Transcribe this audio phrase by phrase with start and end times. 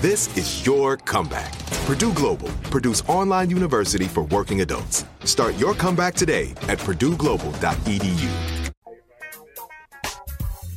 [0.00, 1.52] This is your comeback.
[1.86, 5.04] Purdue Global, Purdue's online university for working adults.
[5.24, 8.70] Start your comeback today at purdueglobal.edu.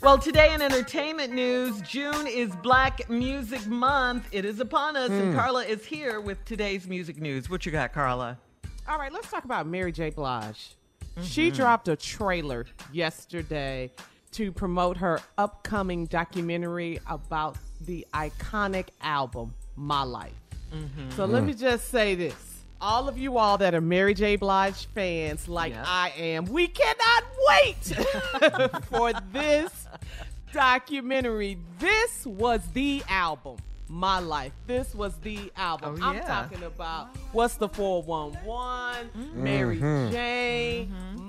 [0.02, 4.28] Well, today in entertainment news, June is Black Music Month.
[4.34, 5.38] It is upon us, and Hmm.
[5.40, 7.50] Carla is here with today's music news.
[7.50, 8.38] What you got, Carla?
[8.90, 10.10] All right, let's talk about Mary J.
[10.10, 10.76] Blige.
[11.22, 11.56] She Mhm.
[11.56, 13.92] dropped a trailer yesterday
[14.34, 17.56] to promote her upcoming documentary about
[17.86, 20.32] the iconic album, My Life.
[21.16, 21.48] So let Mm.
[21.48, 22.34] me just say this.
[22.82, 24.36] All of you all that are Mary J.
[24.38, 25.84] Blige fans, like Yeah.
[25.88, 29.88] I am, we cannot wait for this
[30.52, 31.58] documentary.
[31.80, 33.58] This was the album,
[33.88, 34.54] My Life.
[34.68, 36.00] This was the album.
[36.02, 40.12] Oh, I'm talking about what's the 411, Mary Mm-hmm.
[40.12, 40.88] J,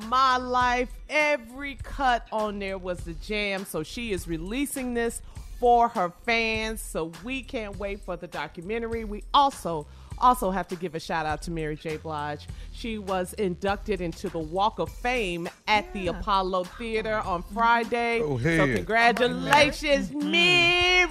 [0.08, 0.88] My Life.
[1.10, 3.64] Every cut on there was the jam.
[3.66, 5.20] So she is releasing this
[5.64, 6.82] for her fans.
[6.82, 9.04] So we can't wait for the documentary.
[9.04, 9.86] We also
[10.18, 11.96] also have to give a shout out to Mary J.
[11.96, 12.46] Blige.
[12.70, 18.18] She was inducted into the Walk of Fame at the Apollo Theater on Friday.
[18.18, 18.76] Go so ahead.
[18.76, 21.08] congratulations, Mary.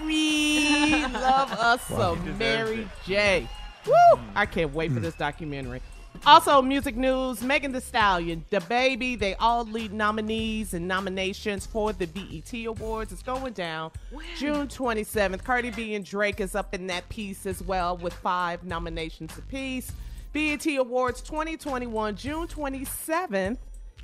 [1.13, 3.49] Love us some Mary J.
[3.87, 3.93] Woo!
[4.35, 5.03] I can't wait for mm.
[5.03, 5.81] this documentary.
[6.25, 12.05] Also, music news Megan Thee Stallion, DaBaby, they all lead nominees and nominations for the
[12.07, 13.11] BET Awards.
[13.11, 13.91] It's going down
[14.37, 15.43] June 27th.
[15.43, 19.91] Cardi B and Drake is up in that piece as well with five nominations apiece.
[20.31, 23.57] BET Awards 2021, June 27th,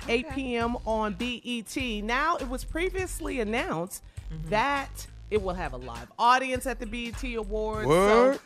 [0.06, 0.76] 8 p.m.
[0.86, 1.76] on BET.
[2.04, 4.50] Now, it was previously announced mm-hmm.
[4.50, 7.88] that it will have a live audience at the BET Awards.
[7.88, 8.40] So- What?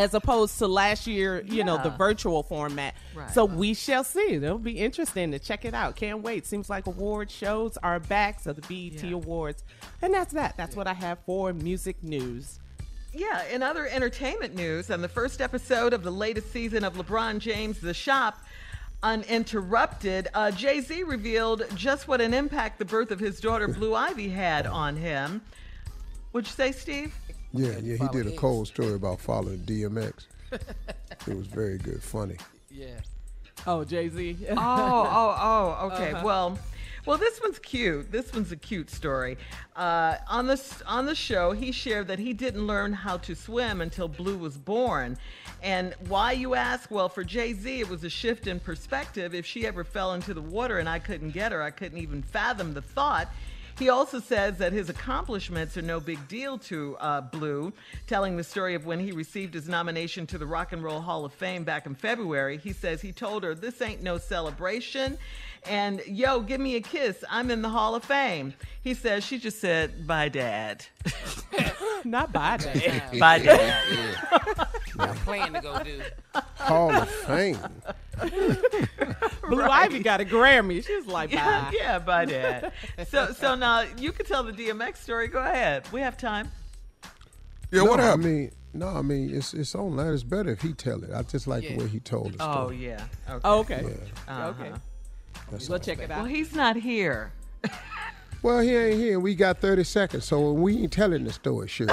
[0.00, 2.94] As opposed to last year, you know, the virtual format.
[3.14, 3.30] Right.
[3.30, 4.32] So we shall see.
[4.32, 5.94] It'll be interesting to check it out.
[5.94, 6.46] Can't wait.
[6.46, 9.16] Seems like award shows are back, so the BET Yeah.
[9.16, 9.62] Awards.
[10.00, 10.56] And that's that.
[10.56, 12.58] That's what I have for music news.
[13.12, 17.38] Yeah, in other entertainment news, on the first episode of the latest season of LeBron
[17.40, 18.38] James' The Shop,
[19.02, 23.94] Uninterrupted, uh, Jay Z revealed just what an impact the birth of his daughter Blue
[23.94, 25.42] Ivy had on him.
[26.32, 27.14] Would you say, Steve?
[27.52, 30.26] Yeah, yeah, he did a cold story about following DMX.
[30.52, 32.36] it was very good, funny.
[32.70, 33.00] Yeah.
[33.66, 34.36] Oh, Jay Z.
[34.50, 36.12] oh, oh, oh, okay.
[36.12, 36.22] Uh-huh.
[36.24, 36.58] Well,
[37.06, 38.12] Well, this one's cute.
[38.12, 39.36] This one's a cute story.
[39.74, 43.80] Uh, on the on the show, he shared that he didn't learn how to swim
[43.80, 45.16] until Blue was born.
[45.62, 46.90] And why you ask?
[46.90, 49.34] Well, for Jay Z, it was a shift in perspective.
[49.34, 52.22] If she ever fell into the water and I couldn't get her, I couldn't even
[52.22, 53.28] fathom the thought.
[53.80, 57.72] He also says that his accomplishments are no big deal to uh, Blue,
[58.06, 61.24] telling the story of when he received his nomination to the Rock and Roll Hall
[61.24, 62.58] of Fame back in February.
[62.58, 65.16] He says he told her, This ain't no celebration.
[65.64, 67.24] And yo, give me a kiss.
[67.30, 68.52] I'm in the Hall of Fame.
[68.82, 70.84] He says, She just said, Bye, Dad.
[72.04, 73.02] Not bye, Dad.
[73.18, 74.18] Bye, Dad.
[74.94, 76.02] Got a plan to go do.
[76.56, 77.58] Hall of Fame.
[79.48, 80.84] Blue Ivy got a Grammy.
[80.86, 81.70] She's like, bye.
[81.72, 82.72] Yeah, by bye, Dad.
[83.08, 85.28] So, so now you can tell the DMX story.
[85.28, 85.90] Go ahead.
[85.92, 86.50] We have time.
[87.70, 88.24] Yeah, no, what I happened?
[88.24, 90.12] mean, no, I mean it's it's online.
[90.12, 91.10] It's better if he tell it.
[91.14, 91.76] I just like Yeah.
[91.76, 92.76] the way he told the Oh, story.
[92.86, 93.04] yeah.
[93.28, 93.40] Okay.
[93.44, 93.82] Oh, okay.
[93.84, 94.48] Yeah, uh-huh.
[94.60, 94.72] Okay.
[95.50, 96.18] that's We'll check it out.
[96.18, 97.32] Well, he's not here.
[98.42, 99.20] Well, he ain't here.
[99.20, 101.92] We got 30 seconds, so we ain't telling the story, Shirley.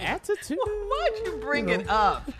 [0.00, 0.56] Attitude.
[0.58, 2.30] Why'd you bring it up?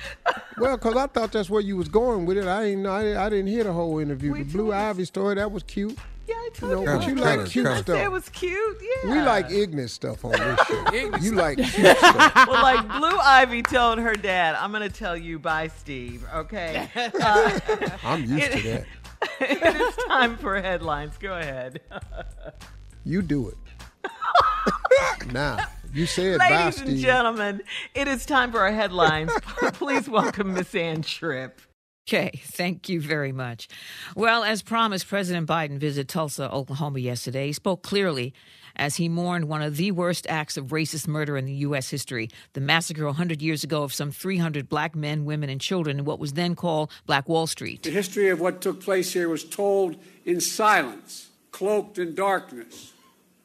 [0.60, 2.46] Well, because I thought that's where you was going with it.
[2.46, 2.90] I ain't know.
[2.92, 4.32] I, I didn't hear the whole interview.
[4.32, 5.96] We the Blue told Ivy story, that was cute.
[6.28, 6.86] Yeah, I You told know, you.
[6.98, 7.82] but you Kinda, like cute kinda.
[7.82, 7.98] stuff.
[7.98, 8.76] It was cute.
[9.04, 9.10] Yeah.
[9.12, 11.16] We like ignorant stuff on this show.
[11.20, 12.46] You like cute stuff.
[12.48, 16.88] well, like Blue Ivy told her dad, "I'm going to tell you bye, Steve." Okay.
[17.20, 17.58] Uh,
[18.04, 18.84] I'm used to that.
[19.40, 21.16] it is time for headlines.
[21.18, 21.80] Go ahead.
[23.04, 23.56] You do it.
[25.32, 25.58] now,
[25.92, 27.00] you said bye, Ladies and Steve.
[27.00, 27.62] gentlemen,
[27.94, 29.32] it is time for our headlines.
[29.74, 31.60] Please welcome Miss Ann Tripp.
[32.08, 33.68] Okay, thank you very much.
[34.16, 37.46] Well, as promised, President Biden visited Tulsa, Oklahoma yesterday.
[37.46, 38.34] He spoke clearly
[38.74, 41.90] as he mourned one of the worst acts of racist murder in the U.S.
[41.90, 46.04] history the massacre 100 years ago of some 300 black men, women, and children in
[46.04, 47.82] what was then called Black Wall Street.
[47.82, 52.92] The history of what took place here was told in silence, cloaked in darkness.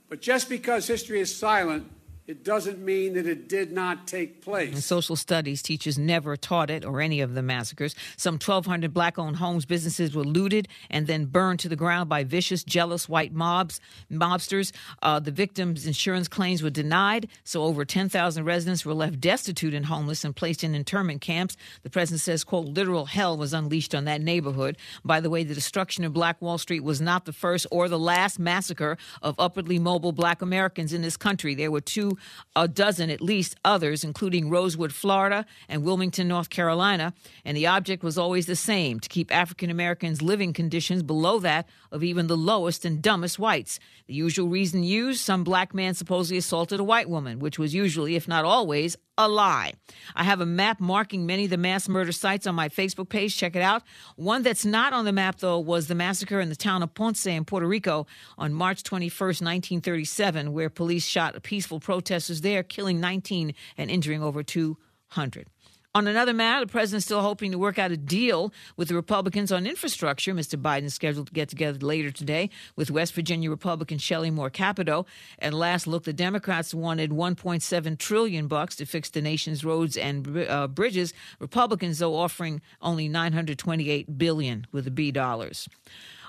[0.10, 1.92] But just because history is silent,
[2.28, 4.84] it doesn't mean that it did not take place.
[4.84, 7.94] Social studies teachers never taught it or any of the massacres.
[8.18, 12.24] Some 1,200 black owned homes, businesses were looted and then burned to the ground by
[12.24, 13.80] vicious, jealous white mobs,
[14.12, 14.72] mobsters.
[15.04, 19.86] Uh, the victims' insurance claims were denied, so over 10,000 residents were left destitute and
[19.86, 21.56] homeless and placed in internment camps.
[21.84, 24.78] The president says, quote, literal hell was unleashed on that neighborhood.
[25.04, 28.00] By the way, the destruction of Black Wall Street was not the first or the
[28.00, 31.54] last massacre of upwardly mobile black Americans in this country.
[31.54, 32.15] There were two
[32.56, 37.14] a dozen at least others, including Rosewood, Florida, and Wilmington, North Carolina.
[37.44, 41.68] And the object was always the same to keep African Americans' living conditions below that
[41.92, 43.80] of even the lowest and dumbest whites.
[44.08, 48.16] The usual reason used some black man supposedly assaulted a white woman, which was usually,
[48.16, 49.74] if not always, a lie.
[50.16, 53.36] I have a map marking many of the mass murder sites on my Facebook page.
[53.36, 53.84] Check it out.
[54.16, 57.26] One that's not on the map, though, was the massacre in the town of Ponce
[57.26, 58.08] in Puerto Rico
[58.38, 64.44] on March 21st, 1937, where police shot peaceful protesters there, killing 19 and injuring over
[64.44, 65.48] 200.
[65.96, 69.50] On another matter, the president's still hoping to work out a deal with the Republicans
[69.50, 70.34] on infrastructure.
[70.34, 70.62] Mr.
[70.62, 75.06] Biden is scheduled to get together later today with West Virginia Republican Shelley Moore Capito.
[75.40, 80.46] At last look, the Democrats wanted 1.7 trillion bucks to fix the nation's roads and
[80.50, 81.14] uh, bridges.
[81.40, 85.70] Republicans, though, offering only 928 billion with the B dollars.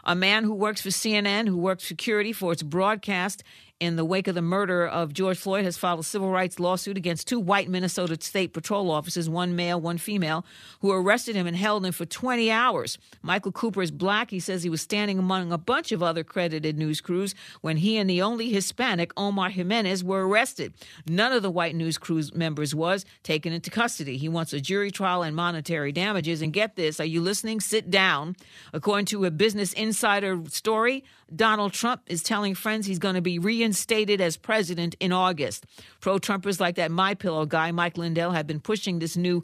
[0.04, 3.42] A man who works for CNN, who worked security for its broadcast
[3.78, 6.96] in the wake of the murder of George Floyd, has filed a civil rights lawsuit
[6.96, 10.46] against two white Minnesota State Patrol officers, one male, one female,
[10.80, 12.96] who arrested him and held him for 20 hours.
[13.22, 14.30] Michael Cooper is black.
[14.30, 17.98] He says he was standing among a bunch of other credited news crews when he
[17.98, 20.72] and the only Hispanic, Omar Jimenez, were arrested.
[21.06, 24.16] None of the white news crews members was taken into custody.
[24.16, 26.40] He wants a jury trial and monetary damages.
[26.40, 27.60] And get this, are you listening?
[27.60, 28.36] Sit down.
[28.72, 31.04] According to a Business Insider story,
[31.34, 35.66] Donald Trump is telling friends he's going to be reinstated as president in August.
[36.00, 39.42] Pro Trumpers like that My Pillow guy, Mike Lindell, have been pushing this new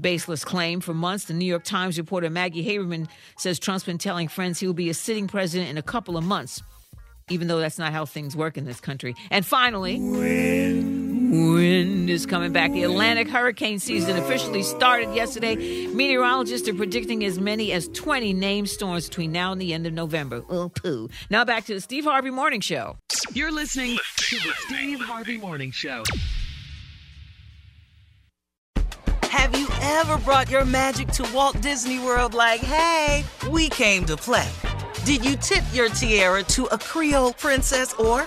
[0.00, 1.26] baseless claim for months.
[1.26, 4.90] The New York Times reporter Maggie Haberman says Trump's been telling friends he will be
[4.90, 6.60] a sitting president in a couple of months,
[7.30, 9.14] even though that's not how things work in this country.
[9.30, 10.00] And finally,
[11.32, 12.72] Wind is coming back.
[12.72, 15.56] The Atlantic hurricane season officially started yesterday.
[15.86, 19.94] Meteorologists are predicting as many as 20 named storms between now and the end of
[19.94, 20.44] November.
[20.50, 21.08] Oh, poo.
[21.30, 22.98] Now back to the Steve Harvey Morning Show.
[23.32, 26.04] You're listening to the Steve Harvey Morning Show.
[29.22, 34.18] Have you ever brought your magic to Walt Disney World like, hey, we came to
[34.18, 34.50] play?
[35.06, 38.26] Did you tip your tiara to a Creole princess or